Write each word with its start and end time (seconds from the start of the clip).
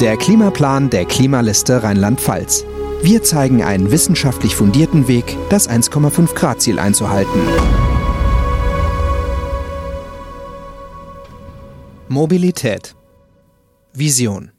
Der 0.00 0.18
Klimaplan 0.18 0.90
der 0.90 1.06
Klimaliste 1.06 1.82
Rheinland-Pfalz. 1.82 2.66
Wir 3.00 3.22
zeigen 3.22 3.62
einen 3.62 3.90
wissenschaftlich 3.90 4.54
fundierten 4.54 5.08
Weg, 5.08 5.38
das 5.48 5.70
1,5 5.70 6.34
Grad 6.34 6.60
Ziel 6.60 6.78
einzuhalten. 6.78 7.40
Mobilität. 12.08 12.94
Vision. 13.94 14.50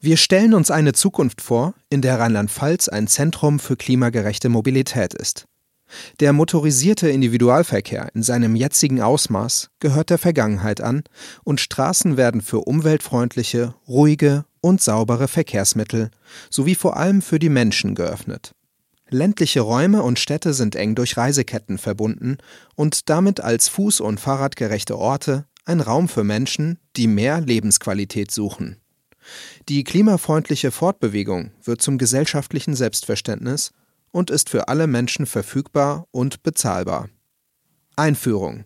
Wir 0.00 0.16
stellen 0.16 0.52
uns 0.52 0.72
eine 0.72 0.92
Zukunft 0.94 1.42
vor, 1.42 1.74
in 1.88 2.02
der 2.02 2.18
Rheinland-Pfalz 2.18 2.88
ein 2.88 3.06
Zentrum 3.06 3.60
für 3.60 3.76
klimagerechte 3.76 4.48
Mobilität 4.48 5.14
ist. 5.14 5.44
Der 6.20 6.32
motorisierte 6.32 7.08
Individualverkehr 7.08 8.10
in 8.14 8.22
seinem 8.22 8.56
jetzigen 8.56 9.00
Ausmaß 9.00 9.70
gehört 9.80 10.10
der 10.10 10.18
Vergangenheit 10.18 10.80
an 10.80 11.04
und 11.44 11.60
Straßen 11.60 12.16
werden 12.16 12.40
für 12.40 12.60
umweltfreundliche, 12.60 13.74
ruhige 13.88 14.44
und 14.60 14.80
saubere 14.80 15.28
Verkehrsmittel 15.28 16.10
sowie 16.50 16.74
vor 16.74 16.96
allem 16.96 17.22
für 17.22 17.38
die 17.38 17.48
Menschen 17.48 17.94
geöffnet. 17.94 18.54
Ländliche 19.08 19.60
Räume 19.60 20.02
und 20.02 20.18
Städte 20.18 20.54
sind 20.54 20.74
eng 20.74 20.94
durch 20.94 21.18
Reiseketten 21.18 21.76
verbunden 21.76 22.38
und 22.76 23.10
damit 23.10 23.40
als 23.40 23.70
fuß- 23.70 24.00
und 24.00 24.20
fahrradgerechte 24.20 24.96
Orte 24.96 25.44
ein 25.66 25.80
Raum 25.80 26.08
für 26.08 26.24
Menschen, 26.24 26.78
die 26.96 27.06
mehr 27.06 27.40
Lebensqualität 27.40 28.30
suchen. 28.30 28.78
Die 29.68 29.84
klimafreundliche 29.84 30.70
Fortbewegung 30.70 31.52
wird 31.62 31.82
zum 31.82 31.98
gesellschaftlichen 31.98 32.74
Selbstverständnis 32.74 33.72
und 34.12 34.30
ist 34.30 34.48
für 34.48 34.68
alle 34.68 34.86
Menschen 34.86 35.26
verfügbar 35.26 36.06
und 36.12 36.42
bezahlbar. 36.42 37.08
Einführung 37.96 38.64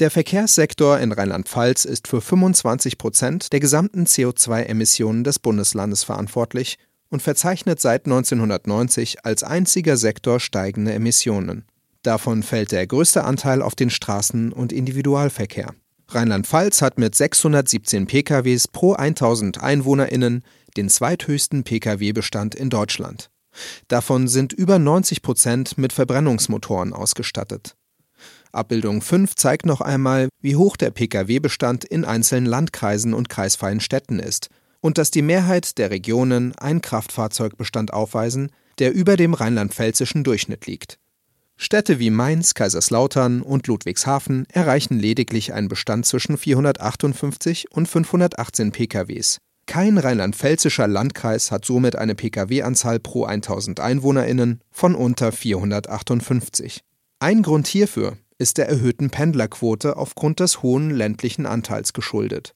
Der 0.00 0.10
Verkehrssektor 0.10 0.98
in 0.98 1.12
Rheinland-Pfalz 1.12 1.84
ist 1.84 2.08
für 2.08 2.20
25 2.20 2.98
Prozent 2.98 3.52
der 3.52 3.60
gesamten 3.60 4.04
CO2-Emissionen 4.06 5.22
des 5.22 5.38
Bundeslandes 5.38 6.02
verantwortlich 6.02 6.78
und 7.10 7.22
verzeichnet 7.22 7.80
seit 7.80 8.06
1990 8.06 9.24
als 9.24 9.44
einziger 9.44 9.96
Sektor 9.96 10.40
steigende 10.40 10.92
Emissionen. 10.92 11.64
Davon 12.02 12.42
fällt 12.42 12.72
der 12.72 12.86
größte 12.86 13.24
Anteil 13.24 13.62
auf 13.62 13.74
den 13.74 13.90
Straßen- 13.90 14.52
und 14.52 14.72
Individualverkehr. 14.72 15.74
Rheinland-Pfalz 16.08 16.82
hat 16.82 16.98
mit 16.98 17.14
617 17.14 18.06
PKWs 18.06 18.68
pro 18.68 18.92
1000 18.92 19.62
EinwohnerInnen 19.62 20.44
den 20.76 20.88
zweithöchsten 20.88 21.64
Pkw-Bestand 21.64 22.54
in 22.54 22.68
Deutschland. 22.68 23.30
Davon 23.88 24.28
sind 24.28 24.52
über 24.52 24.78
90 24.78 25.22
Prozent 25.22 25.78
mit 25.78 25.92
Verbrennungsmotoren 25.92 26.92
ausgestattet. 26.92 27.76
Abbildung 28.52 29.02
5 29.02 29.34
zeigt 29.34 29.66
noch 29.66 29.80
einmal, 29.80 30.28
wie 30.40 30.56
hoch 30.56 30.76
der 30.76 30.90
Pkw-Bestand 30.90 31.84
in 31.84 32.04
einzelnen 32.04 32.46
Landkreisen 32.46 33.12
und 33.12 33.28
kreisfreien 33.28 33.80
Städten 33.80 34.18
ist 34.18 34.48
und 34.80 34.98
dass 34.98 35.10
die 35.10 35.22
Mehrheit 35.22 35.78
der 35.78 35.90
Regionen 35.90 36.54
einen 36.56 36.82
Kraftfahrzeugbestand 36.82 37.92
aufweisen, 37.92 38.50
der 38.78 38.92
über 38.92 39.16
dem 39.16 39.34
rheinland-pfälzischen 39.34 40.24
Durchschnitt 40.24 40.66
liegt. 40.66 40.98
Städte 41.56 41.98
wie 42.00 42.10
Mainz, 42.10 42.54
Kaiserslautern 42.54 43.40
und 43.40 43.66
Ludwigshafen 43.68 44.46
erreichen 44.50 44.98
lediglich 44.98 45.52
einen 45.52 45.68
Bestand 45.68 46.04
zwischen 46.04 46.36
458 46.36 47.70
und 47.70 47.88
518 47.88 48.72
PKWs. 48.72 49.38
Kein 49.66 49.98
rheinland-pfälzischer 49.98 50.86
Landkreis 50.86 51.50
hat 51.50 51.64
somit 51.64 51.96
eine 51.96 52.14
Pkw-Anzahl 52.14 53.00
pro 53.00 53.24
1000 53.24 53.80
EinwohnerInnen 53.80 54.60
von 54.70 54.94
unter 54.94 55.32
458. 55.32 56.80
Ein 57.18 57.42
Grund 57.42 57.66
hierfür 57.66 58.18
ist 58.38 58.58
der 58.58 58.68
erhöhten 58.68 59.10
Pendlerquote 59.10 59.96
aufgrund 59.96 60.40
des 60.40 60.62
hohen 60.62 60.90
ländlichen 60.90 61.46
Anteils 61.46 61.92
geschuldet. 61.92 62.54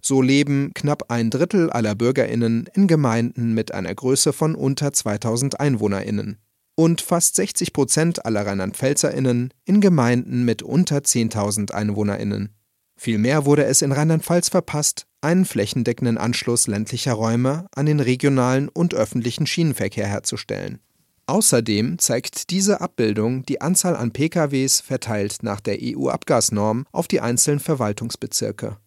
So 0.00 0.22
leben 0.22 0.72
knapp 0.74 1.10
ein 1.10 1.30
Drittel 1.30 1.70
aller 1.70 1.94
BürgerInnen 1.94 2.68
in 2.72 2.86
Gemeinden 2.86 3.52
mit 3.54 3.72
einer 3.72 3.94
Größe 3.94 4.32
von 4.32 4.54
unter 4.54 4.92
2000 4.92 5.60
EinwohnerInnen 5.60 6.38
und 6.76 7.00
fast 7.00 7.34
60 7.34 7.72
Prozent 7.72 8.24
aller 8.24 8.46
RheinlandpfälzerInnen 8.46 9.52
in 9.64 9.80
Gemeinden 9.80 10.44
mit 10.44 10.62
unter 10.62 10.98
10.000 10.98 11.72
EinwohnerInnen. 11.72 12.54
Vielmehr 13.00 13.46
wurde 13.46 13.64
es 13.64 13.80
in 13.80 13.92
Rheinland-Pfalz 13.92 14.48
verpasst, 14.48 15.06
einen 15.20 15.44
flächendeckenden 15.44 16.18
Anschluss 16.18 16.66
ländlicher 16.66 17.12
Räume 17.12 17.66
an 17.72 17.86
den 17.86 18.00
regionalen 18.00 18.68
und 18.68 18.92
öffentlichen 18.92 19.46
Schienenverkehr 19.46 20.08
herzustellen. 20.08 20.80
Außerdem 21.26 22.00
zeigt 22.00 22.50
diese 22.50 22.80
Abbildung 22.80 23.44
die 23.44 23.60
Anzahl 23.60 23.94
an 23.94 24.10
PKWs 24.10 24.80
verteilt 24.80 25.38
nach 25.42 25.60
der 25.60 25.78
EU-Abgasnorm 25.80 26.86
auf 26.90 27.06
die 27.06 27.20
einzelnen 27.20 27.60
Verwaltungsbezirke. 27.60 28.78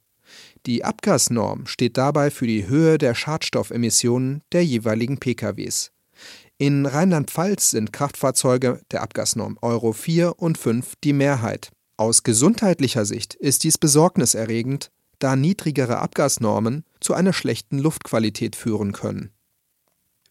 Die 0.66 0.84
Abgasnorm 0.84 1.66
steht 1.66 1.98
dabei 1.98 2.32
für 2.32 2.48
die 2.48 2.68
Höhe 2.68 2.98
der 2.98 3.16
Schadstoffemissionen 3.16 4.42
der 4.52 4.66
jeweiligen 4.66 5.20
PKWs. 5.20 5.92
In 6.58 6.86
Rheinland-Pfalz 6.86 7.72
sind 7.72 7.94
Kraftfahrzeuge 7.94 8.82
der 8.92 9.04
Abgasnorm 9.04 9.58
Euro 9.62 9.94
4 9.94 10.38
und 10.38 10.58
5 10.58 10.96
die 11.04 11.14
Mehrheit. 11.14 11.72
Aus 11.98 12.24
gesundheitlicher 12.24 13.06
Sicht 13.06 13.36
ist 13.36 13.64
dies 13.64 13.78
besorgniserregend, 13.78 14.92
da 15.20 15.36
niedrigere 15.36 16.00
Abgasnormen 16.00 16.84
zu 17.00 17.14
einer 17.14 17.34
schlechten 17.34 17.78
Luftqualität 17.78 18.56
führen 18.56 18.92
können. 18.92 19.32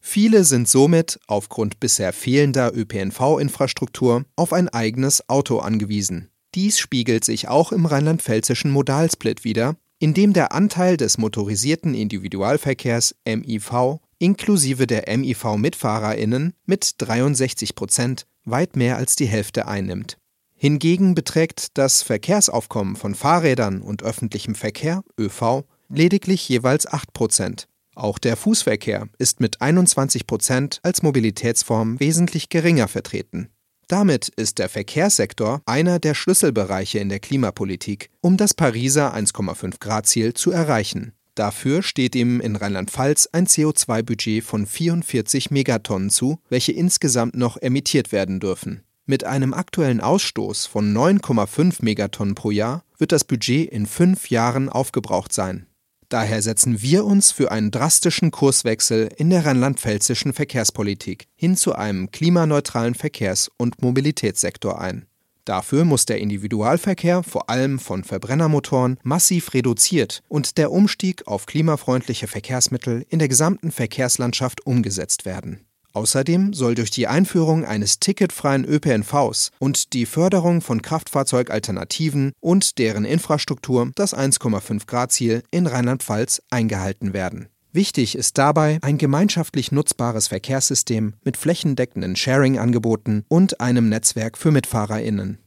Viele 0.00 0.44
sind 0.44 0.68
somit 0.68 1.20
aufgrund 1.26 1.78
bisher 1.78 2.12
fehlender 2.12 2.74
ÖPNV-Infrastruktur 2.74 4.24
auf 4.34 4.52
ein 4.52 4.68
eigenes 4.68 5.28
Auto 5.28 5.58
angewiesen. 5.58 6.30
Dies 6.54 6.78
spiegelt 6.78 7.24
sich 7.24 7.48
auch 7.48 7.70
im 7.70 7.86
rheinland-pfälzischen 7.86 8.70
Modalsplit 8.70 9.44
wider, 9.44 9.76
in 9.98 10.14
dem 10.14 10.32
der 10.32 10.52
Anteil 10.52 10.96
des 10.96 11.18
motorisierten 11.18 11.94
Individualverkehrs 11.94 13.14
MIV 13.26 14.00
inklusive 14.18 14.86
der 14.86 15.08
MIV-MitfahrerInnen 15.08 16.54
mit 16.66 16.94
63 16.98 17.74
Prozent 17.74 18.26
weit 18.44 18.76
mehr 18.76 18.96
als 18.96 19.16
die 19.16 19.26
Hälfte 19.26 19.66
einnimmt. 19.66 20.18
Hingegen 20.62 21.14
beträgt 21.14 21.78
das 21.78 22.02
Verkehrsaufkommen 22.02 22.94
von 22.94 23.14
Fahrrädern 23.14 23.80
und 23.80 24.02
öffentlichem 24.02 24.54
Verkehr 24.54 25.02
ÖV 25.18 25.64
lediglich 25.88 26.46
jeweils 26.50 26.86
8 26.86 27.14
Prozent. 27.14 27.66
Auch 27.94 28.18
der 28.18 28.36
Fußverkehr 28.36 29.08
ist 29.16 29.40
mit 29.40 29.62
21 29.62 30.26
Prozent 30.26 30.78
als 30.82 31.02
Mobilitätsform 31.02 31.98
wesentlich 31.98 32.50
geringer 32.50 32.88
vertreten. 32.88 33.48
Damit 33.88 34.28
ist 34.28 34.58
der 34.58 34.68
Verkehrssektor 34.68 35.62
einer 35.64 35.98
der 35.98 36.12
Schlüsselbereiche 36.12 36.98
in 36.98 37.08
der 37.08 37.20
Klimapolitik, 37.20 38.10
um 38.20 38.36
das 38.36 38.52
Pariser 38.52 39.14
1,5 39.14 39.80
Grad 39.80 40.06
Ziel 40.08 40.34
zu 40.34 40.50
erreichen. 40.50 41.14
Dafür 41.36 41.82
steht 41.82 42.14
ihm 42.14 42.38
in 42.42 42.54
Rheinland-Pfalz 42.54 43.30
ein 43.32 43.46
CO2-Budget 43.46 44.44
von 44.44 44.66
44 44.66 45.50
Megatonnen 45.50 46.10
zu, 46.10 46.38
welche 46.50 46.72
insgesamt 46.72 47.34
noch 47.34 47.56
emittiert 47.56 48.12
werden 48.12 48.40
dürfen. 48.40 48.82
Mit 49.10 49.24
einem 49.24 49.54
aktuellen 49.54 50.00
Ausstoß 50.00 50.66
von 50.66 50.96
9,5 50.96 51.78
Megatonnen 51.80 52.36
pro 52.36 52.52
Jahr 52.52 52.84
wird 52.96 53.10
das 53.10 53.24
Budget 53.24 53.68
in 53.68 53.86
fünf 53.86 54.30
Jahren 54.30 54.68
aufgebraucht 54.68 55.32
sein. 55.32 55.66
Daher 56.08 56.42
setzen 56.42 56.80
wir 56.80 57.04
uns 57.04 57.32
für 57.32 57.50
einen 57.50 57.72
drastischen 57.72 58.30
Kurswechsel 58.30 59.08
in 59.16 59.30
der 59.30 59.44
rheinland-pfälzischen 59.44 60.32
Verkehrspolitik 60.32 61.26
hin 61.34 61.56
zu 61.56 61.74
einem 61.74 62.12
klimaneutralen 62.12 62.94
Verkehrs- 62.94 63.50
und 63.56 63.82
Mobilitätssektor 63.82 64.80
ein. 64.80 65.06
Dafür 65.44 65.84
muss 65.84 66.06
der 66.06 66.20
Individualverkehr 66.20 67.24
vor 67.24 67.50
allem 67.50 67.80
von 67.80 68.04
Verbrennermotoren 68.04 68.96
massiv 69.02 69.54
reduziert 69.54 70.22
und 70.28 70.56
der 70.56 70.70
Umstieg 70.70 71.26
auf 71.26 71.46
klimafreundliche 71.46 72.28
Verkehrsmittel 72.28 73.04
in 73.08 73.18
der 73.18 73.26
gesamten 73.26 73.72
Verkehrslandschaft 73.72 74.64
umgesetzt 74.64 75.24
werden. 75.24 75.66
Außerdem 75.92 76.52
soll 76.52 76.74
durch 76.74 76.90
die 76.90 77.08
Einführung 77.08 77.64
eines 77.64 77.98
ticketfreien 77.98 78.64
ÖPNVs 78.64 79.50
und 79.58 79.92
die 79.92 80.06
Förderung 80.06 80.60
von 80.60 80.82
Kraftfahrzeugalternativen 80.82 82.32
und 82.40 82.78
deren 82.78 83.04
Infrastruktur 83.04 83.90
das 83.94 84.16
1,5 84.16 84.86
Grad 84.86 85.12
Ziel 85.12 85.42
in 85.50 85.66
Rheinland-Pfalz 85.66 86.42
eingehalten 86.50 87.12
werden. 87.12 87.48
Wichtig 87.72 88.16
ist 88.16 88.36
dabei 88.36 88.78
ein 88.82 88.98
gemeinschaftlich 88.98 89.70
nutzbares 89.70 90.28
Verkehrssystem 90.28 91.14
mit 91.24 91.36
flächendeckenden 91.36 92.16
Sharing-Angeboten 92.16 93.24
und 93.28 93.60
einem 93.60 93.88
Netzwerk 93.88 94.36
für 94.36 94.50
MitfahrerInnen. 94.50 95.38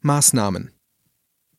Maßnahmen 0.00 0.70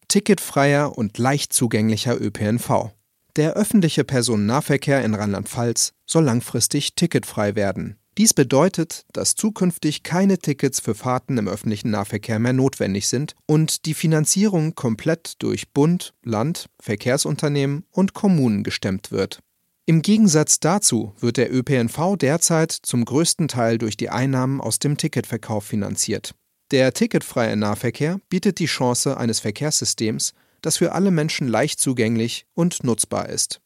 Ticketfreier 0.07 0.97
und 0.97 1.17
leicht 1.17 1.53
zugänglicher 1.53 2.19
ÖPNV. 2.19 2.94
Der 3.35 3.53
öffentliche 3.53 4.05
Personennahverkehr 4.05 5.03
in 5.03 5.13
Rheinland-Pfalz 5.13 5.93
soll 6.05 6.23
langfristig 6.23 6.95
ticketfrei 6.95 7.55
werden. 7.55 7.97
Dies 8.17 8.33
bedeutet, 8.33 9.05
dass 9.11 9.35
zukünftig 9.35 10.03
keine 10.03 10.37
Tickets 10.37 10.79
für 10.79 10.95
Fahrten 10.95 11.37
im 11.37 11.49
öffentlichen 11.49 11.91
Nahverkehr 11.91 12.39
mehr 12.39 12.53
notwendig 12.53 13.09
sind 13.09 13.35
und 13.45 13.85
die 13.85 13.93
Finanzierung 13.93 14.73
komplett 14.73 15.33
durch 15.39 15.73
Bund, 15.73 16.13
Land, 16.23 16.69
Verkehrsunternehmen 16.79 17.83
und 17.91 18.13
Kommunen 18.13 18.63
gestemmt 18.63 19.11
wird. 19.11 19.39
Im 19.85 20.01
Gegensatz 20.01 20.61
dazu 20.61 21.13
wird 21.19 21.35
der 21.35 21.53
ÖPNV 21.53 22.15
derzeit 22.15 22.71
zum 22.71 23.03
größten 23.03 23.49
Teil 23.49 23.77
durch 23.77 23.97
die 23.97 24.09
Einnahmen 24.09 24.61
aus 24.61 24.79
dem 24.79 24.95
Ticketverkauf 24.95 25.65
finanziert. 25.65 26.33
Der 26.71 26.93
ticketfreie 26.93 27.57
Nahverkehr 27.57 28.19
bietet 28.29 28.59
die 28.59 28.65
Chance 28.65 29.17
eines 29.17 29.41
Verkehrssystems, 29.41 30.33
das 30.65 30.77
für 30.77 30.93
alle 30.93 31.11
Menschen 31.11 31.47
leicht 31.47 31.79
zugänglich 31.79 32.45
und 32.53 32.83
nutzbar 32.83 33.29
ist. 33.29 33.61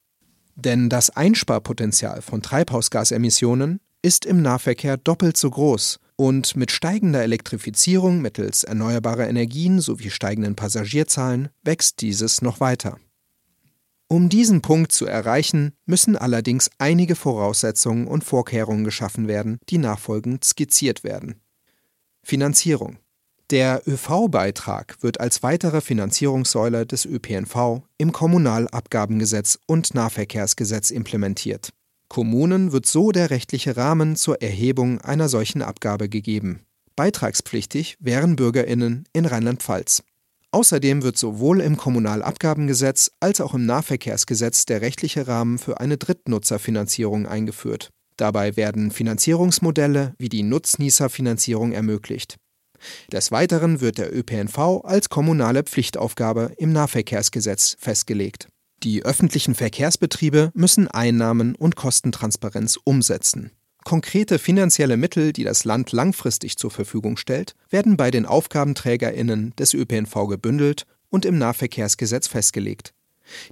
Denn 0.55 0.89
das 0.89 1.09
Einsparpotenzial 1.09 2.21
von 2.21 2.41
Treibhausgasemissionen 2.41 3.79
ist 4.01 4.25
im 4.25 4.41
Nahverkehr 4.41 4.97
doppelt 4.97 5.37
so 5.37 5.49
groß 5.49 5.99
und 6.17 6.57
mit 6.57 6.71
steigender 6.71 7.23
Elektrifizierung 7.23 8.21
mittels 8.21 8.65
erneuerbarer 8.65 9.27
Energien 9.29 9.79
sowie 9.79 10.09
steigenden 10.09 10.55
Passagierzahlen 10.55 11.49
wächst 11.63 12.01
dieses 12.01 12.41
noch 12.41 12.59
weiter. 12.59 12.97
Um 14.09 14.27
diesen 14.27 14.61
Punkt 14.61 14.91
zu 14.91 15.05
erreichen, 15.05 15.73
müssen 15.85 16.17
allerdings 16.17 16.69
einige 16.79 17.15
Voraussetzungen 17.15 18.07
und 18.07 18.23
Vorkehrungen 18.23 18.83
geschaffen 18.83 19.27
werden, 19.27 19.59
die 19.69 19.77
nachfolgend 19.77 20.43
skizziert 20.43 21.03
werden. 21.03 21.41
Finanzierung 22.23 22.97
der 23.51 23.81
ÖV-Beitrag 23.87 24.97
wird 25.01 25.19
als 25.19 25.41
weitere 25.41 25.81
Finanzierungssäule 25.81 26.85
des 26.85 27.05
ÖPNV 27.05 27.81
im 27.97 28.11
Kommunalabgabengesetz 28.11 29.59
und 29.65 29.95
Nahverkehrsgesetz 29.95 30.91
implementiert. 30.91 31.69
Kommunen 32.09 32.71
wird 32.71 32.85
so 32.85 33.11
der 33.11 33.29
rechtliche 33.29 33.77
Rahmen 33.77 34.15
zur 34.15 34.41
Erhebung 34.41 35.01
einer 35.01 35.29
solchen 35.29 35.61
Abgabe 35.61 36.09
gegeben. 36.09 36.61
Beitragspflichtig 36.95 37.97
wären 37.99 38.35
Bürgerinnen 38.35 39.05
in 39.13 39.25
Rheinland-Pfalz. 39.25 40.03
Außerdem 40.51 41.03
wird 41.03 41.17
sowohl 41.17 41.61
im 41.61 41.77
Kommunalabgabengesetz 41.77 43.11
als 43.19 43.39
auch 43.41 43.53
im 43.53 43.65
Nahverkehrsgesetz 43.65 44.65
der 44.65 44.81
rechtliche 44.81 45.27
Rahmen 45.27 45.59
für 45.59 45.79
eine 45.79 45.97
Drittnutzerfinanzierung 45.97 47.27
eingeführt. 47.27 47.89
Dabei 48.17 48.57
werden 48.57 48.91
Finanzierungsmodelle 48.91 50.15
wie 50.17 50.29
die 50.29 50.43
Nutznießerfinanzierung 50.43 51.71
ermöglicht. 51.71 52.37
Des 53.11 53.31
Weiteren 53.31 53.81
wird 53.81 53.97
der 53.97 54.15
ÖPNV 54.15 54.83
als 54.83 55.09
kommunale 55.09 55.63
Pflichtaufgabe 55.63 56.53
im 56.57 56.71
Nahverkehrsgesetz 56.71 57.75
festgelegt. 57.79 58.47
Die 58.83 59.03
öffentlichen 59.03 59.55
Verkehrsbetriebe 59.55 60.51
müssen 60.53 60.87
Einnahmen 60.87 61.55
und 61.55 61.75
Kostentransparenz 61.75 62.79
umsetzen. 62.83 63.51
Konkrete 63.83 64.39
finanzielle 64.39 64.97
Mittel, 64.97 65.33
die 65.33 65.43
das 65.43 65.63
Land 65.63 65.91
langfristig 65.91 66.57
zur 66.57 66.71
Verfügung 66.71 67.17
stellt, 67.17 67.55
werden 67.69 67.97
bei 67.97 68.11
den 68.11 68.25
Aufgabenträgerinnen 68.25 69.53
des 69.57 69.73
ÖPNV 69.73 70.27
gebündelt 70.27 70.85
und 71.09 71.25
im 71.25 71.37
Nahverkehrsgesetz 71.37 72.27
festgelegt. 72.27 72.93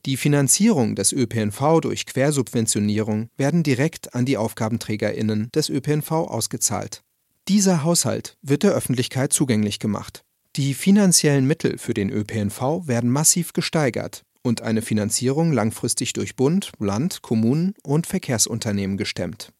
Die 0.06 0.18
Finanzierung 0.18 0.96
des 0.96 1.12
ÖPNV 1.12 1.82
durch 1.82 2.06
Quersubventionierung 2.06 3.30
werden 3.38 3.64
direkt 3.64 4.16
an 4.16 4.26
die 4.26 4.38
Aufgabenträgerinnen 4.38 5.50
des 5.54 5.70
ÖPNV 5.70 6.12
ausgezahlt. 6.12 7.04
Dieser 7.48 7.86
Haushalt 7.86 8.38
wird 8.42 8.64
der 8.64 8.74
Öffentlichkeit 8.74 9.32
zugänglich 9.32 9.80
gemacht. 9.80 10.26
Die 10.58 10.74
finanziellen 10.74 11.48
Mittel 11.48 11.78
für 11.78 11.94
den 11.94 12.10
ÖPNV 12.10 12.88
werden 12.88 13.10
massiv 13.10 13.54
gesteigert 13.54 14.24
und 14.42 14.62
eine 14.62 14.82
Finanzierung 14.82 15.54
langfristig 15.54 16.12
durch 16.12 16.36
Bund, 16.36 16.72
Land, 16.80 17.22
Kommunen 17.22 17.74
und 17.84 18.06
Verkehrsunternehmen 18.06 18.98
gestemmt. 18.98 19.54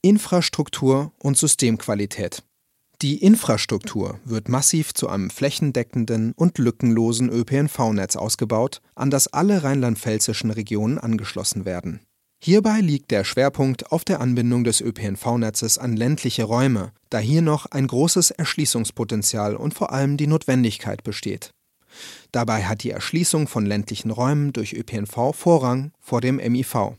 Infrastruktur 0.00 1.12
und 1.18 1.36
Systemqualität 1.36 2.42
Die 3.02 3.18
Infrastruktur 3.22 4.18
wird 4.24 4.48
massiv 4.48 4.94
zu 4.94 5.10
einem 5.10 5.28
flächendeckenden 5.28 6.32
und 6.32 6.56
lückenlosen 6.56 7.28
ÖPNV-Netz 7.28 8.16
ausgebaut, 8.16 8.80
an 8.94 9.10
das 9.10 9.28
alle 9.28 9.62
rheinland-pfälzischen 9.62 10.50
Regionen 10.50 10.98
angeschlossen 10.98 11.66
werden. 11.66 12.00
Hierbei 12.44 12.80
liegt 12.80 13.12
der 13.12 13.22
Schwerpunkt 13.22 13.92
auf 13.92 14.04
der 14.04 14.20
Anbindung 14.20 14.64
des 14.64 14.80
ÖPNV-Netzes 14.80 15.78
an 15.78 15.94
ländliche 15.94 16.42
Räume, 16.42 16.90
da 17.08 17.18
hier 17.20 17.40
noch 17.40 17.66
ein 17.66 17.86
großes 17.86 18.32
Erschließungspotenzial 18.32 19.54
und 19.54 19.74
vor 19.74 19.92
allem 19.92 20.16
die 20.16 20.26
Notwendigkeit 20.26 21.04
besteht. 21.04 21.54
Dabei 22.32 22.64
hat 22.64 22.82
die 22.82 22.90
Erschließung 22.90 23.46
von 23.46 23.64
ländlichen 23.64 24.10
Räumen 24.10 24.52
durch 24.52 24.72
ÖPNV 24.72 25.36
Vorrang 25.36 25.92
vor 26.00 26.20
dem 26.20 26.38
MIV. 26.38 26.96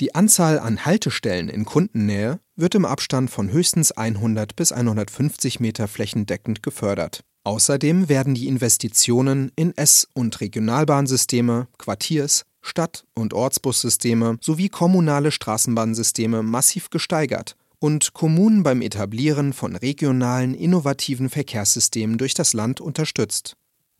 Die 0.00 0.14
Anzahl 0.14 0.58
an 0.58 0.86
Haltestellen 0.86 1.50
in 1.50 1.66
Kundennähe 1.66 2.40
wird 2.56 2.74
im 2.74 2.86
Abstand 2.86 3.28
von 3.28 3.52
höchstens 3.52 3.92
100 3.92 4.56
bis 4.56 4.72
150 4.72 5.60
Meter 5.60 5.86
flächendeckend 5.86 6.62
gefördert. 6.62 7.20
Außerdem 7.42 8.08
werden 8.08 8.34
die 8.34 8.48
Investitionen 8.48 9.52
in 9.54 9.76
S- 9.76 10.08
und 10.14 10.40
Regionalbahnsysteme, 10.40 11.68
Quartiers-, 11.76 12.46
Stadt- 12.64 13.04
und 13.14 13.34
Ortsbussysteme 13.34 14.38
sowie 14.40 14.68
kommunale 14.68 15.30
Straßenbahnsysteme 15.30 16.42
massiv 16.42 16.90
gesteigert 16.90 17.56
und 17.78 18.14
Kommunen 18.14 18.62
beim 18.62 18.80
Etablieren 18.80 19.52
von 19.52 19.76
regionalen 19.76 20.54
innovativen 20.54 21.28
Verkehrssystemen 21.28 22.16
durch 22.16 22.32
das 22.32 22.54
Land 22.54 22.80
unterstützt. 22.80 23.56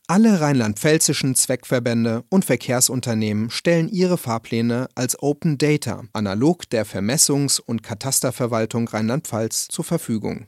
Alle 0.06 0.40
rheinland-pfälzischen 0.40 1.34
Zweckverbände 1.34 2.24
und 2.30 2.44
Verkehrsunternehmen 2.44 3.50
stellen 3.50 3.88
ihre 3.88 4.16
Fahrpläne 4.16 4.88
als 4.94 5.22
Open 5.22 5.58
Data 5.58 6.04
analog 6.12 6.68
der 6.70 6.86
Vermessungs- 6.86 7.60
und 7.60 7.82
Katasterverwaltung 7.82 8.88
Rheinland-Pfalz 8.88 9.68
zur 9.68 9.84
Verfügung. 9.84 10.46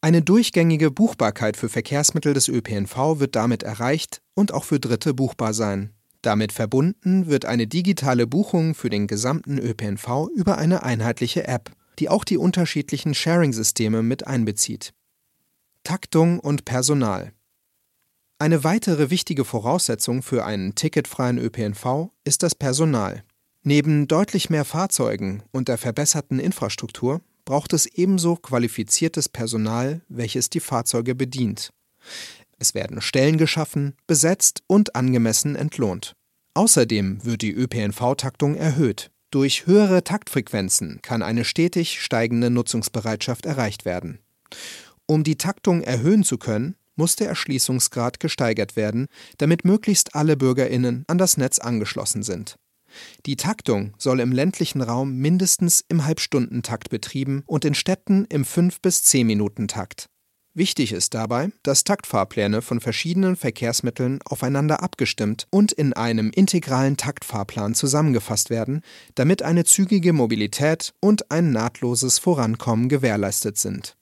Eine 0.00 0.22
durchgängige 0.22 0.92
Buchbarkeit 0.92 1.56
für 1.56 1.68
Verkehrsmittel 1.68 2.34
des 2.34 2.46
ÖPNV 2.46 3.18
wird 3.18 3.34
damit 3.34 3.64
erreicht 3.64 4.22
und 4.34 4.52
auch 4.52 4.62
für 4.62 4.78
Dritte 4.78 5.14
buchbar 5.14 5.54
sein. 5.54 5.95
Damit 6.26 6.50
verbunden 6.50 7.28
wird 7.28 7.44
eine 7.44 7.68
digitale 7.68 8.26
Buchung 8.26 8.74
für 8.74 8.90
den 8.90 9.06
gesamten 9.06 9.58
ÖPNV 9.58 10.26
über 10.34 10.58
eine 10.58 10.82
einheitliche 10.82 11.46
App, 11.46 11.70
die 12.00 12.08
auch 12.08 12.24
die 12.24 12.36
unterschiedlichen 12.36 13.14
Sharing-Systeme 13.14 14.02
mit 14.02 14.26
einbezieht. 14.26 14.92
Taktung 15.84 16.40
und 16.40 16.64
Personal 16.64 17.30
Eine 18.40 18.64
weitere 18.64 19.10
wichtige 19.10 19.44
Voraussetzung 19.44 20.24
für 20.24 20.44
einen 20.44 20.74
ticketfreien 20.74 21.38
ÖPNV 21.38 22.10
ist 22.24 22.42
das 22.42 22.56
Personal. 22.56 23.22
Neben 23.62 24.08
deutlich 24.08 24.50
mehr 24.50 24.64
Fahrzeugen 24.64 25.44
und 25.52 25.68
der 25.68 25.78
verbesserten 25.78 26.40
Infrastruktur 26.40 27.20
braucht 27.44 27.72
es 27.72 27.86
ebenso 27.86 28.34
qualifiziertes 28.34 29.28
Personal, 29.28 30.00
welches 30.08 30.50
die 30.50 30.58
Fahrzeuge 30.58 31.14
bedient. 31.14 31.70
Es 32.58 32.74
werden 32.74 33.00
Stellen 33.00 33.38
geschaffen, 33.38 33.94
besetzt 34.06 34.62
und 34.66 34.94
angemessen 34.96 35.56
entlohnt. 35.56 36.14
Außerdem 36.54 37.24
wird 37.24 37.42
die 37.42 37.52
ÖPNV-Taktung 37.52 38.54
erhöht. 38.54 39.10
Durch 39.30 39.66
höhere 39.66 40.04
Taktfrequenzen 40.04 41.00
kann 41.02 41.22
eine 41.22 41.44
stetig 41.44 42.00
steigende 42.00 42.48
Nutzungsbereitschaft 42.48 43.44
erreicht 43.44 43.84
werden. 43.84 44.20
Um 45.06 45.24
die 45.24 45.36
Taktung 45.36 45.82
erhöhen 45.82 46.24
zu 46.24 46.38
können, 46.38 46.76
muss 46.94 47.16
der 47.16 47.28
Erschließungsgrad 47.28 48.20
gesteigert 48.20 48.74
werden, 48.74 49.08
damit 49.38 49.64
möglichst 49.64 50.14
alle 50.14 50.36
Bürgerinnen 50.36 51.04
an 51.08 51.18
das 51.18 51.36
Netz 51.36 51.58
angeschlossen 51.58 52.22
sind. 52.22 52.56
Die 53.26 53.36
Taktung 53.36 53.92
soll 53.98 54.20
im 54.20 54.32
ländlichen 54.32 54.80
Raum 54.80 55.16
mindestens 55.18 55.84
im 55.88 56.06
Halbstundentakt 56.06 56.88
betrieben 56.88 57.42
und 57.46 57.64
in 57.64 57.74
Städten 57.74 58.24
im 58.30 58.44
5- 58.44 58.76
bis 58.80 59.00
10-Minuten-Takt. 59.00 60.08
Wichtig 60.56 60.92
ist 60.92 61.12
dabei, 61.12 61.50
dass 61.62 61.84
Taktfahrpläne 61.84 62.62
von 62.62 62.80
verschiedenen 62.80 63.36
Verkehrsmitteln 63.36 64.20
aufeinander 64.24 64.82
abgestimmt 64.82 65.46
und 65.50 65.70
in 65.70 65.92
einem 65.92 66.30
integralen 66.30 66.96
Taktfahrplan 66.96 67.74
zusammengefasst 67.74 68.48
werden, 68.48 68.80
damit 69.16 69.42
eine 69.42 69.64
zügige 69.64 70.14
Mobilität 70.14 70.94
und 70.98 71.30
ein 71.30 71.50
nahtloses 71.50 72.18
Vorankommen 72.18 72.88
gewährleistet 72.88 73.58
sind. 73.58 73.98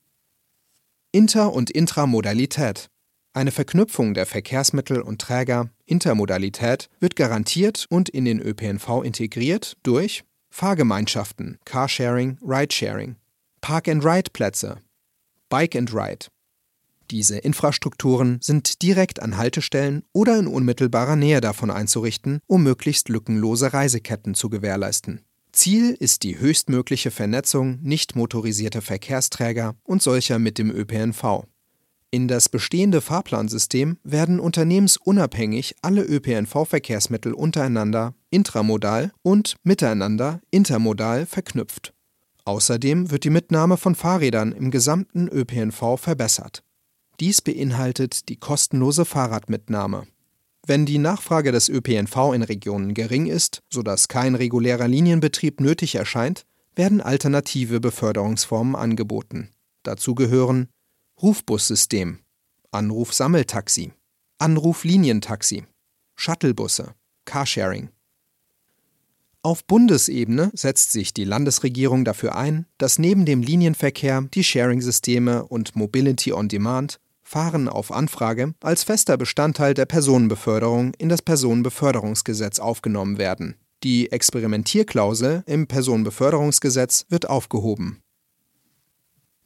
Inter- 1.11 1.52
und 1.52 1.73
Intramodalität 1.73 2.88
eine 3.32 3.50
Verknüpfung 3.50 4.14
der 4.14 4.26
Verkehrsmittel 4.26 5.00
und 5.00 5.20
Träger, 5.20 5.68
Intermodalität, 5.87 6.88
wird 7.00 7.16
garantiert 7.16 7.84
und 7.90 8.08
in 8.08 8.25
den 8.25 8.40
ÖPNV 8.40 9.02
integriert 9.02 9.76
durch 9.82 10.23
Fahrgemeinschaften, 10.50 11.58
Carsharing, 11.64 12.38
Ridesharing, 12.46 13.16
Park-and-Ride-Plätze, 13.61 14.76
Bike-and-Ride, 15.49 16.26
diese 17.11 17.38
Infrastrukturen 17.38 18.38
sind 18.40 18.82
direkt 18.82 19.20
an 19.20 19.37
Haltestellen 19.37 20.02
oder 20.12 20.38
in 20.38 20.46
unmittelbarer 20.46 21.16
Nähe 21.16 21.40
davon 21.40 21.70
einzurichten, 21.70 22.40
um 22.46 22.62
möglichst 22.62 23.08
lückenlose 23.08 23.73
Reiseketten 23.73 24.34
zu 24.34 24.49
gewährleisten. 24.49 25.20
Ziel 25.52 25.96
ist 25.99 26.25
die 26.25 26.38
höchstmögliche 26.38 27.12
Vernetzung 27.12 27.78
nicht 27.82 28.16
motorisierter 28.16 28.82
Verkehrsträger 28.82 29.76
und 29.84 30.02
solcher 30.02 30.38
mit 30.40 30.58
dem 30.58 30.70
ÖPNV. 30.70 31.44
In 32.11 32.28
das 32.28 32.49
bestehende 32.49 33.00
Fahrplansystem 33.00 33.99
werden 34.02 34.40
unternehmensunabhängig 34.40 35.76
alle 35.82 36.02
ÖPNV-Verkehrsmittel 36.02 37.32
untereinander 37.32 38.14
intramodal 38.30 39.12
und 39.23 39.56
miteinander 39.62 40.40
intermodal 40.50 41.26
verknüpft. 41.26 41.94
Außerdem 42.44 43.11
wird 43.11 43.25
die 43.25 43.30
Mitnahme 43.30 43.76
von 43.76 43.94
Fahrrädern 43.94 44.52
im 44.52 44.70
gesamten 44.70 45.28
ÖPNV 45.28 45.96
verbessert. 45.96 46.63
Dies 47.21 47.40
beinhaltet 47.40 48.28
die 48.28 48.37
kostenlose 48.37 49.04
Fahrradmitnahme. 49.04 50.06
Wenn 50.66 50.87
die 50.87 50.99
Nachfrage 50.99 51.52
des 51.52 51.68
ÖPNV 51.68 52.33
in 52.35 52.42
Regionen 52.42 52.94
gering 52.94 53.26
ist, 53.26 53.62
sodass 53.71 54.09
kein 54.09 54.35
regulärer 54.35 54.88
Linienbetrieb 54.88 55.61
nötig 55.61 55.94
erscheint, 55.94 56.47
werden 56.75 57.00
alternative 57.00 57.80
Beförderungsformen 57.80 58.75
angeboten. 58.75 59.50
Dazu 59.83 60.14
gehören 60.14 60.68
Rufbussystem, 61.23 62.21
Anrufsammeltaxi, 62.73 63.92
Anruflinientaxi, 64.38 65.64
Shuttlebusse, 66.16 66.94
Carsharing, 67.25 67.90
Auf 69.42 69.64
Bundesebene 69.66 70.50
setzt 70.54 70.90
sich 70.92 71.12
die 71.12 71.25
Landesregierung 71.25 72.04
dafür 72.04 72.35
ein, 72.35 72.66
dass 72.78 72.99
neben 72.99 73.26
dem 73.26 73.42
Linienverkehr 73.42 74.23
die 74.23 74.42
Sharing-Systeme 74.42 75.44
und 75.44 75.76
Mobility 75.76 76.33
on 76.33 76.49
Demand 76.49 76.99
Fahren 77.25 77.69
auf 77.69 77.90
Anfrage 77.90 78.54
als 78.62 78.85
fester 78.85 79.16
Bestandteil 79.16 79.75
der 79.75 79.87
Personenbeförderung 79.87 80.93
in 80.99 81.09
das 81.09 81.23
Personenbeförderungsgesetz 81.23 82.59
aufgenommen 82.61 83.19
werden. 83.19 83.57
Die 83.83 84.12
Experimentierklausel 84.12 85.43
im 85.47 85.66
Personenbeförderungsgesetz 85.66 87.07
wird 87.09 87.28
aufgehoben. 87.28 88.00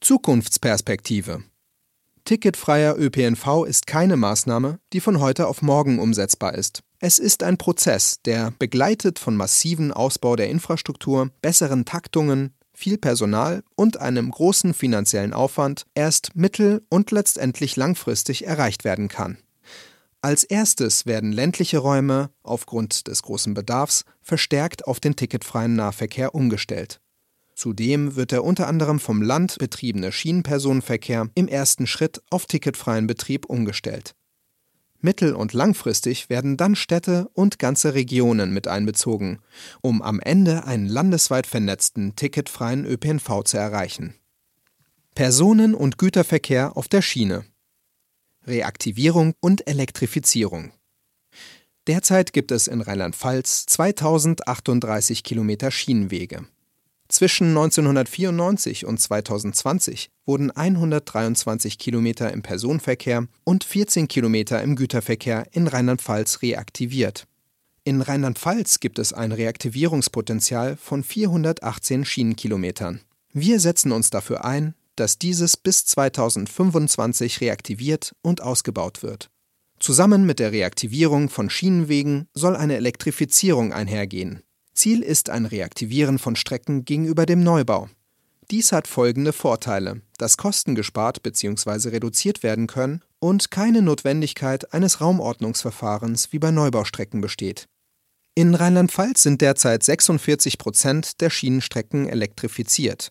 Zukunftsperspektive 0.01 1.43
Ticketfreier 2.25 2.97
ÖPNV 2.99 3.65
ist 3.67 3.87
keine 3.87 4.19
Maßnahme, 4.19 4.81
die 4.93 5.01
von 5.01 5.19
heute 5.19 5.47
auf 5.47 5.63
morgen 5.63 5.99
umsetzbar 5.99 6.55
ist. 6.55 6.83
Es 7.01 7.19
ist 7.19 7.43
ein 7.43 7.57
Prozess, 7.57 8.21
der, 8.23 8.53
begleitet 8.59 9.19
von 9.19 9.35
massiven 9.35 9.93
Ausbau 9.93 10.37
der 10.37 10.51
Infrastruktur, 10.51 11.31
besseren 11.41 11.85
Taktungen, 11.85 12.53
viel 12.79 12.97
Personal 12.97 13.65
und 13.75 13.97
einem 13.97 14.31
großen 14.31 14.73
finanziellen 14.73 15.33
Aufwand, 15.33 15.85
erst 15.95 16.37
mittel- 16.37 16.83
und 16.89 17.11
letztendlich 17.11 17.75
langfristig 17.75 18.47
erreicht 18.47 18.85
werden 18.85 19.09
kann. 19.09 19.37
Als 20.23 20.45
erstes 20.45 21.05
werden 21.05 21.33
ländliche 21.33 21.79
Räume 21.79 22.31
aufgrund 22.45 23.09
des 23.09 23.23
großen 23.23 23.53
Bedarfs 23.55 24.05
verstärkt 24.23 24.87
auf 24.87 25.01
den 25.01 25.17
ticketfreien 25.17 25.75
Nahverkehr 25.75 26.37
umgestellt. 26.37 27.01
Zudem 27.55 28.15
wird 28.15 28.31
der 28.31 28.45
unter 28.45 28.69
anderem 28.69 29.01
vom 29.01 29.23
Land 29.23 29.59
betriebene 29.59 30.13
Schienenpersonenverkehr 30.13 31.29
im 31.35 31.49
ersten 31.49 31.89
Schritt 31.89 32.23
auf 32.31 32.47
ticketfreien 32.47 33.09
Betrieb 33.09 33.47
umgestellt. 33.47 34.15
Mittel- 35.01 35.35
und 35.35 35.53
langfristig 35.53 36.29
werden 36.29 36.57
dann 36.57 36.75
Städte 36.75 37.29
und 37.33 37.59
ganze 37.59 37.95
Regionen 37.95 38.53
mit 38.53 38.67
einbezogen, 38.67 39.39
um 39.81 40.03
am 40.03 40.19
Ende 40.21 40.65
einen 40.65 40.89
landesweit 40.89 41.47
vernetzten 41.47 42.17
ticketfreien 42.17 42.85
ÖPNV 42.85 43.45
zu 43.45 43.57
erreichen. 43.57 44.15
Personen- 45.15 45.75
und 45.75 45.99
Güterverkehr 45.99 46.77
auf 46.77 46.89
der 46.89 47.03
Schiene. 47.03 47.45
Reaktivierung 48.47 49.35
und 49.41 49.69
Elektrifizierung. 49.69 50.73
Derzeit 51.87 52.33
gibt 52.33 52.51
es 52.51 52.67
in 52.67 52.81
Rheinland-Pfalz 52.81 53.67
2038 53.67 55.23
Kilometer 55.23 55.71
Schienenwege. 55.71 56.47
Zwischen 57.09 57.49
1994 57.49 58.85
und 58.85 59.01
2020 59.01 60.11
wurden 60.27 60.51
123 60.51 61.79
Kilometer 61.79 62.31
im 62.33 62.43
Personenverkehr 62.43 63.27
und 63.45 63.65
14 63.65 64.09
Kilometer 64.09 64.63
im 64.63 64.77
Güterverkehr 64.77 65.47
in 65.53 65.67
Rheinland-Pfalz 65.69 66.43
reaktiviert. 66.43 67.27
In 67.85 68.03
Rheinland-Pfalz 68.03 68.81
gibt 68.81 68.99
es 68.99 69.15
ein 69.15 69.33
Reaktivierungspotenzial 69.33 70.77
von 70.77 71.03
418 71.03 72.05
Schienenkilometern. 72.05 73.01
Wir 73.33 73.59
setzen 73.59 73.93
uns 73.93 74.11
dafür 74.11 74.45
ein, 74.45 74.75
dass 74.95 75.19
dieses 75.19 75.57
bis 75.57 75.87
2025 75.87 77.41
reaktiviert 77.41 78.15
und 78.21 78.43
ausgebaut 78.43 79.03
wird. 79.03 79.31
Zusammen 79.79 80.27
mit 80.27 80.41
der 80.41 80.53
Reaktivierung 80.53 81.31
von 81.31 81.49
Schienenwegen 81.49 82.29
soll 82.35 82.57
eine 82.57 82.77
Elektrifizierung 82.77 83.73
einhergehen. 83.73 84.43
Ziel 84.79 85.03
ist 85.03 85.29
ein 85.29 85.45
Reaktivieren 85.45 86.21
von 86.21 86.37
Strecken 86.37 86.85
gegenüber 86.85 87.27
dem 87.27 87.43
Neubau. 87.43 87.89
Dies 88.53 88.71
hat 88.71 88.87
folgende 88.87 89.33
Vorteile, 89.33 90.03
dass 90.19 90.37
Kosten 90.37 90.77
gespart 90.77 91.21
bzw. 91.25 91.89
reduziert 91.89 92.45
werden 92.45 92.69
können 92.69 93.03
und 93.19 93.51
keine 93.51 93.83
Notwendigkeit 93.83 94.73
eines 94.73 95.01
Raumordnungsverfahrens 95.01 96.33
wie 96.33 96.39
bei 96.39 96.53
Neubaustrecken 96.53 97.21
besteht. 97.21 97.67
In 98.37 98.55
Rheinland-Pfalz 98.55 99.25
sind 99.25 99.41
derzeit 99.41 99.83
46 99.83 100.59
Prozent 100.59 101.21
der 101.23 101.31
Schienenstrecken 101.31 102.09
elektrifiziert 102.09 103.11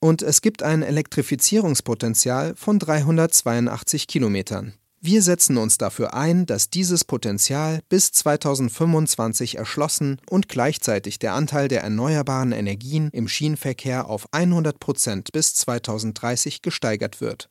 und 0.00 0.20
es 0.20 0.42
gibt 0.42 0.62
ein 0.62 0.82
Elektrifizierungspotenzial 0.82 2.54
von 2.54 2.78
382 2.78 4.08
Kilometern. 4.08 4.74
Wir 5.00 5.22
setzen 5.22 5.58
uns 5.58 5.78
dafür 5.78 6.12
ein, 6.12 6.44
dass 6.44 6.70
dieses 6.70 7.04
Potenzial 7.04 7.80
bis 7.88 8.10
2025 8.10 9.56
erschlossen 9.56 10.20
und 10.28 10.48
gleichzeitig 10.48 11.20
der 11.20 11.34
Anteil 11.34 11.68
der 11.68 11.82
erneuerbaren 11.82 12.50
Energien 12.50 13.08
im 13.12 13.28
Schienenverkehr 13.28 14.08
auf 14.08 14.26
100 14.32 14.80
Prozent 14.80 15.30
bis 15.32 15.54
2030 15.54 16.62
gesteigert 16.62 17.20
wird. 17.20 17.48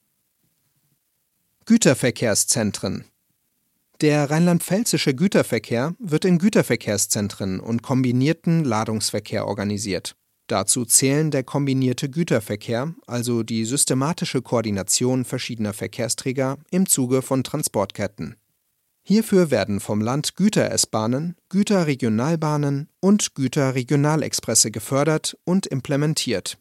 Güterverkehrszentren 1.66 3.06
Der 4.02 4.30
rheinland-pfälzische 4.30 5.16
Güterverkehr 5.16 5.96
wird 6.00 6.26
in 6.26 6.40
Güterverkehrszentren 6.40 7.62
und 7.62 7.82
kombinierten 7.82 8.66
Ladungsverkehr 8.66 9.48
organisiert. 9.48 10.18
Dazu 10.48 10.86
zählen 10.86 11.30
der 11.30 11.44
kombinierte 11.44 12.10
Güterverkehr, 12.10 12.94
also 13.06 13.44
die 13.44 13.66
systematische 13.66 14.42
Koordination 14.42 15.26
verschiedener 15.26 15.74
Verkehrsträger 15.74 16.58
im 16.72 16.88
Zuge 16.88 17.22
von 17.22 17.44
Transportketten. 17.44 18.38
Hierfür 19.04 19.52
werden 19.52 19.82
vom 19.82 20.02
Land 20.02 20.36
Güter-S-Bahnen, 20.36 21.36
Güterregionalbahnen 21.50 22.90
und 23.02 23.36
Güterregionalexpresse 23.36 24.72
gefördert 24.72 25.38
und 25.44 25.68
implementiert. 25.68 26.58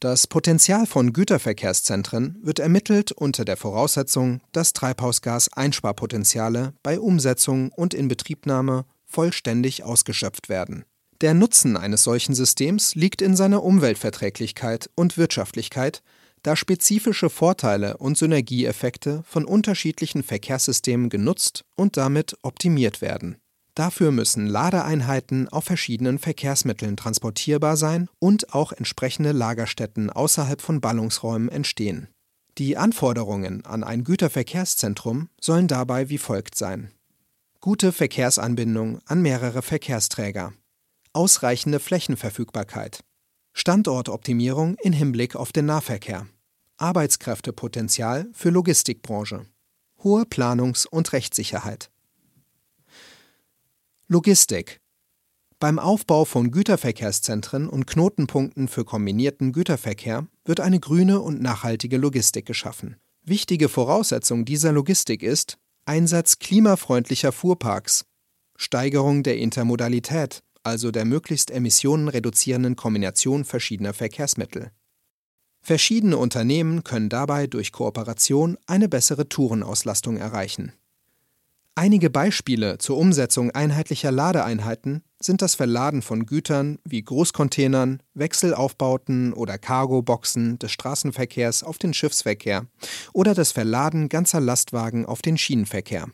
Das 0.00 0.26
Potenzial 0.26 0.86
von 0.86 1.14
Güterverkehrszentren 1.14 2.38
wird 2.42 2.58
ermittelt 2.58 3.12
unter 3.12 3.46
der 3.46 3.56
Voraussetzung, 3.56 4.42
dass 4.52 4.74
Treibhausgaseinsparpotenziale 4.74 6.74
bei 6.82 7.00
Umsetzung 7.00 7.72
und 7.72 7.94
Inbetriebnahme 7.94 8.84
vollständig 9.06 9.84
ausgeschöpft 9.84 10.50
werden 10.50 10.84
der 11.20 11.34
Nutzen 11.34 11.76
eines 11.76 12.04
solchen 12.04 12.34
Systems 12.34 12.94
liegt 12.94 13.22
in 13.22 13.36
seiner 13.36 13.62
Umweltverträglichkeit 13.62 14.90
und 14.94 15.16
Wirtschaftlichkeit, 15.16 16.02
da 16.42 16.54
spezifische 16.54 17.30
Vorteile 17.30 17.96
und 17.96 18.16
Synergieeffekte 18.16 19.22
von 19.26 19.44
unterschiedlichen 19.44 20.22
Verkehrssystemen 20.22 21.08
genutzt 21.08 21.64
und 21.74 21.96
damit 21.96 22.36
optimiert 22.42 23.00
werden. 23.00 23.36
Dafür 23.74 24.10
müssen 24.10 24.46
Ladeeinheiten 24.46 25.48
auf 25.48 25.64
verschiedenen 25.64 26.18
Verkehrsmitteln 26.18 26.96
transportierbar 26.96 27.76
sein 27.76 28.08
und 28.18 28.54
auch 28.54 28.72
entsprechende 28.72 29.32
Lagerstätten 29.32 30.08
außerhalb 30.08 30.62
von 30.62 30.80
Ballungsräumen 30.80 31.48
entstehen. 31.48 32.08
Die 32.58 32.76
Anforderungen 32.78 33.66
an 33.66 33.84
ein 33.84 34.02
Güterverkehrszentrum 34.04 35.28
sollen 35.40 35.68
dabei 35.68 36.08
wie 36.08 36.16
folgt 36.18 36.54
sein. 36.54 36.90
Gute 37.60 37.92
Verkehrsanbindung 37.92 39.00
an 39.04 39.20
mehrere 39.20 39.60
Verkehrsträger 39.60 40.52
ausreichende 41.16 41.80
Flächenverfügbarkeit, 41.80 43.02
Standortoptimierung 43.54 44.76
in 44.82 44.92
Hinblick 44.92 45.34
auf 45.34 45.50
den 45.50 45.64
Nahverkehr, 45.64 46.26
Arbeitskräftepotenzial 46.76 48.28
für 48.34 48.50
Logistikbranche, 48.50 49.46
hohe 50.04 50.24
Planungs- 50.24 50.86
und 50.86 51.12
Rechtssicherheit. 51.14 51.90
Logistik. 54.08 54.80
Beim 55.58 55.78
Aufbau 55.78 56.26
von 56.26 56.50
Güterverkehrszentren 56.50 57.66
und 57.66 57.86
Knotenpunkten 57.86 58.68
für 58.68 58.84
kombinierten 58.84 59.52
Güterverkehr 59.52 60.26
wird 60.44 60.60
eine 60.60 60.78
grüne 60.78 61.22
und 61.22 61.40
nachhaltige 61.40 61.96
Logistik 61.96 62.44
geschaffen. 62.44 62.96
Wichtige 63.24 63.70
Voraussetzung 63.70 64.44
dieser 64.44 64.70
Logistik 64.70 65.22
ist 65.22 65.56
Einsatz 65.86 66.38
klimafreundlicher 66.38 67.32
Fuhrparks, 67.32 68.04
Steigerung 68.56 69.22
der 69.22 69.38
Intermodalität, 69.38 70.42
also 70.66 70.90
der 70.90 71.04
möglichst 71.04 71.50
Emissionen 71.50 72.08
reduzierenden 72.08 72.74
Kombination 72.74 73.44
verschiedener 73.44 73.94
Verkehrsmittel. 73.94 74.72
Verschiedene 75.62 76.16
Unternehmen 76.16 76.84
können 76.84 77.08
dabei 77.08 77.46
durch 77.46 77.72
Kooperation 77.72 78.58
eine 78.66 78.88
bessere 78.88 79.28
Tourenauslastung 79.28 80.16
erreichen. 80.16 80.72
Einige 81.76 82.08
Beispiele 82.08 82.78
zur 82.78 82.96
Umsetzung 82.96 83.50
einheitlicher 83.50 84.10
Ladeeinheiten 84.10 85.02
sind 85.20 85.42
das 85.42 85.54
Verladen 85.54 86.02
von 86.02 86.24
Gütern 86.26 86.78
wie 86.84 87.02
Großcontainern, 87.02 88.02
Wechselaufbauten 88.14 89.34
oder 89.34 89.58
Cargoboxen 89.58 90.58
des 90.58 90.72
Straßenverkehrs 90.72 91.62
auf 91.62 91.78
den 91.78 91.94
Schiffsverkehr 91.94 92.66
oder 93.12 93.34
das 93.34 93.52
Verladen 93.52 94.08
ganzer 94.08 94.40
Lastwagen 94.40 95.04
auf 95.04 95.22
den 95.22 95.36
Schienenverkehr. 95.36 96.08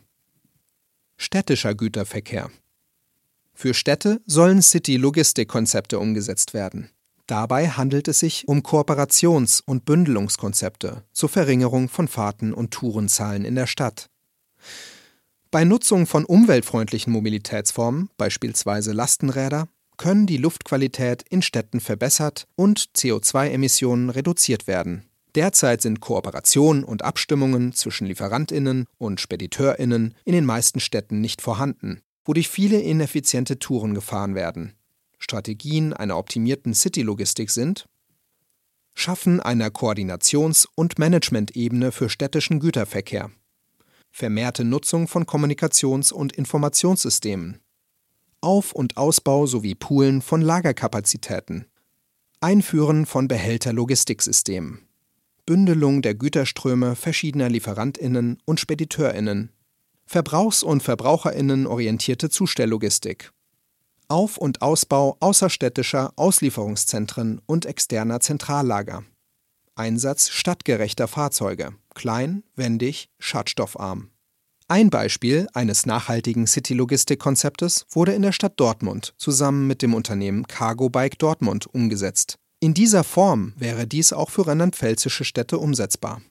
Städtischer 1.17 1.75
Güterverkehr 1.75 2.51
für 3.53 3.73
Städte 3.73 4.21
sollen 4.25 4.61
City-Logistik-Konzepte 4.61 5.99
umgesetzt 5.99 6.53
werden. 6.53 6.89
Dabei 7.27 7.69
handelt 7.69 8.07
es 8.09 8.19
sich 8.19 8.47
um 8.47 8.59
Kooperations- 8.59 9.61
und 9.65 9.85
Bündelungskonzepte 9.85 11.03
zur 11.13 11.29
Verringerung 11.29 11.87
von 11.87 12.07
Fahrten 12.07 12.53
und 12.53 12.71
Tourenzahlen 12.71 13.45
in 13.45 13.55
der 13.55 13.67
Stadt. 13.67 14.09
Bei 15.49 15.63
Nutzung 15.63 16.05
von 16.05 16.25
umweltfreundlichen 16.25 17.13
Mobilitätsformen, 17.13 18.09
beispielsweise 18.17 18.91
Lastenräder, 18.91 19.69
können 19.97 20.25
die 20.25 20.37
Luftqualität 20.37 21.23
in 21.29 21.41
Städten 21.41 21.79
verbessert 21.79 22.47
und 22.55 22.89
CO2-Emissionen 22.95 24.09
reduziert 24.09 24.67
werden. 24.67 25.03
Derzeit 25.35 25.81
sind 25.81 26.01
Kooperationen 26.01 26.83
und 26.83 27.03
Abstimmungen 27.03 27.73
zwischen 27.73 28.07
Lieferantinnen 28.07 28.87
und 28.97 29.21
Spediteurinnen 29.21 30.15
in 30.25 30.33
den 30.33 30.45
meisten 30.45 30.79
Städten 30.79 31.21
nicht 31.21 31.41
vorhanden 31.41 32.01
wodurch 32.25 32.49
viele 32.49 32.79
ineffiziente 32.79 33.59
Touren 33.59 33.93
gefahren 33.93 34.35
werden. 34.35 34.73
Strategien 35.19 35.93
einer 35.93 36.17
optimierten 36.17 36.73
City-Logistik 36.73 37.49
sind 37.49 37.87
Schaffen 38.95 39.39
einer 39.39 39.69
Koordinations- 39.69 40.67
und 40.75 40.99
Managementebene 40.99 41.91
für 41.91 42.09
städtischen 42.09 42.59
Güterverkehr, 42.59 43.31
vermehrte 44.11 44.63
Nutzung 44.63 45.07
von 45.07 45.25
Kommunikations- 45.25 46.13
und 46.13 46.33
Informationssystemen, 46.33 47.59
Auf- 48.41 48.73
und 48.73 48.97
Ausbau 48.97 49.47
sowie 49.47 49.73
Poolen 49.73 50.21
von 50.21 50.41
Lagerkapazitäten, 50.41 51.65
Einführen 52.39 53.05
von 53.05 53.27
Behälterlogistiksystemen, 53.27 54.87
Bündelung 55.45 56.01
der 56.01 56.13
Güterströme 56.13 56.95
verschiedener 56.95 57.49
Lieferantinnen 57.49 58.37
und 58.45 58.59
Spediteurinnen, 58.59 59.49
Verbrauchs- 60.05 60.63
und 60.63 60.83
Verbraucherinnen 60.83 61.67
orientierte 61.67 62.29
Zustelllogistik, 62.29 63.31
Auf- 64.07 64.37
und 64.37 64.61
Ausbau 64.61 65.17
außerstädtischer 65.19 66.13
Auslieferungszentren 66.15 67.41
und 67.45 67.65
externer 67.65 68.19
Zentrallager, 68.19 69.03
Einsatz 69.75 70.29
stadtgerechter 70.29 71.07
Fahrzeuge, 71.07 71.73
klein, 71.95 72.43
wendig, 72.55 73.09
schadstoffarm. 73.19 74.09
Ein 74.67 74.89
Beispiel 74.89 75.47
eines 75.53 75.85
nachhaltigen 75.85 76.47
City-Logistik-Konzeptes 76.47 77.85
wurde 77.89 78.13
in 78.13 78.21
der 78.21 78.31
Stadt 78.31 78.59
Dortmund 78.59 79.13
zusammen 79.17 79.67
mit 79.67 79.81
dem 79.81 79.93
Unternehmen 79.93 80.47
Cargo 80.47 80.89
Bike 80.89 81.19
Dortmund 81.19 81.67
umgesetzt. 81.73 82.37
In 82.59 82.73
dieser 82.73 83.03
Form 83.03 83.53
wäre 83.57 83.87
dies 83.87 84.13
auch 84.13 84.29
für 84.29 84.47
rheinland-pfälzische 84.47 85.25
Städte 85.25 85.57
umsetzbar. 85.57 86.21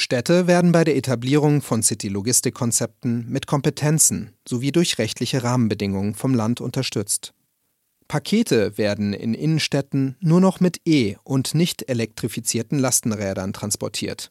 Städte 0.00 0.46
werden 0.46 0.70
bei 0.70 0.84
der 0.84 0.94
Etablierung 0.94 1.60
von 1.60 1.82
City-Logistik-Konzepten 1.82 3.28
mit 3.28 3.48
Kompetenzen 3.48 4.32
sowie 4.46 4.70
durch 4.70 4.96
rechtliche 4.98 5.42
Rahmenbedingungen 5.42 6.14
vom 6.14 6.34
Land 6.34 6.60
unterstützt. 6.60 7.34
Pakete 8.06 8.78
werden 8.78 9.12
in 9.12 9.34
Innenstädten 9.34 10.16
nur 10.20 10.40
noch 10.40 10.60
mit 10.60 10.80
E- 10.86 11.16
und 11.24 11.52
nicht 11.52 11.88
elektrifizierten 11.88 12.78
Lastenrädern 12.78 13.52
transportiert. 13.52 14.30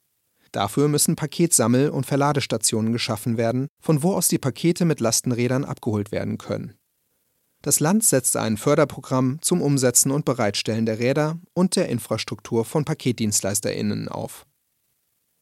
Dafür 0.53 0.87
müssen 0.87 1.17
Paketsammel- 1.17 1.89
und 1.89 2.05
Verladestationen 2.05 2.93
geschaffen 2.93 3.35
werden, 3.35 3.67
von 3.81 4.03
wo 4.03 4.13
aus 4.13 4.29
die 4.29 4.39
Pakete 4.39 4.85
mit 4.85 5.01
Lastenrädern 5.01 5.65
abgeholt 5.65 6.13
werden 6.13 6.37
können. 6.37 6.75
Das 7.61 7.81
Land 7.81 8.05
setzt 8.05 8.37
ein 8.37 8.55
Förderprogramm 8.55 9.39
zum 9.41 9.61
Umsetzen 9.61 10.11
und 10.11 10.23
Bereitstellen 10.23 10.85
der 10.85 10.99
Räder 10.99 11.37
und 11.53 11.75
der 11.75 11.89
Infrastruktur 11.89 12.63
von 12.63 12.85
PaketdienstleisterInnen 12.85 14.07
auf. 14.07 14.45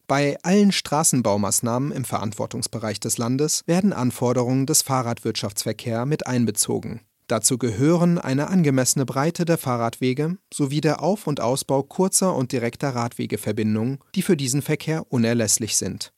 Bei 0.08 0.38
allen 0.44 0.70
Straßenbaumaßnahmen 0.70 1.90
im 1.90 2.04
Verantwortungsbereich 2.04 3.00
des 3.00 3.18
Landes 3.18 3.62
werden 3.66 3.92
Anforderungen 3.92 4.64
des 4.64 4.82
Fahrradwirtschaftsverkehrs 4.82 6.06
mit 6.06 6.28
einbezogen. 6.28 7.00
Dazu 7.26 7.58
gehören 7.58 8.18
eine 8.18 8.46
angemessene 8.46 9.04
Breite 9.04 9.44
der 9.44 9.58
Fahrradwege 9.58 10.38
sowie 10.54 10.80
der 10.80 11.02
Auf- 11.02 11.26
und 11.26 11.40
Ausbau 11.40 11.82
kurzer 11.82 12.36
und 12.36 12.52
direkter 12.52 12.90
Radwegeverbindungen, 12.90 13.98
die 14.14 14.22
für 14.22 14.36
diesen 14.36 14.62
Verkehr 14.62 15.10
unerlässlich 15.10 15.76
sind. 15.76 16.12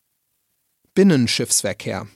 Binnenschiffsverkehr 0.92 2.09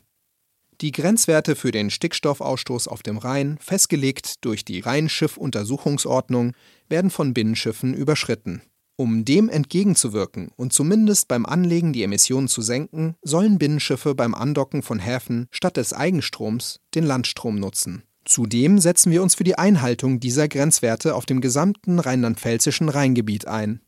Die 0.82 0.92
Grenzwerte 0.92 1.56
für 1.56 1.70
den 1.70 1.88
Stickstoffausstoß 1.88 2.86
auf 2.86 3.02
dem 3.02 3.16
Rhein, 3.16 3.56
festgelegt 3.62 4.44
durch 4.44 4.66
die 4.66 4.80
Rheinschiff-Untersuchungsordnung, 4.80 6.52
werden 6.90 7.10
von 7.10 7.32
Binnenschiffen 7.32 7.94
überschritten. 7.94 8.60
Um 8.96 9.24
dem 9.24 9.48
entgegenzuwirken 9.48 10.50
und 10.56 10.72
zumindest 10.72 11.28
beim 11.28 11.46
Anlegen 11.46 11.92
die 11.92 12.02
Emissionen 12.02 12.48
zu 12.48 12.62
senken, 12.62 13.16
sollen 13.22 13.58
Binnenschiffe 13.58 14.14
beim 14.14 14.34
Andocken 14.34 14.82
von 14.82 14.98
Häfen 14.98 15.46
statt 15.50 15.76
des 15.76 15.92
Eigenstroms 15.92 16.80
den 16.94 17.04
Landstrom 17.04 17.58
nutzen. 17.58 18.04
Zudem 18.24 18.78
setzen 18.78 19.12
wir 19.12 19.22
uns 19.22 19.34
für 19.34 19.44
die 19.44 19.58
Einhaltung 19.58 20.20
dieser 20.20 20.48
Grenzwerte 20.48 21.14
auf 21.14 21.26
dem 21.26 21.40
gesamten 21.40 21.98
rheinland-pfälzischen 21.98 22.88
Rheingebiet 22.88 23.46
ein. 23.46 23.82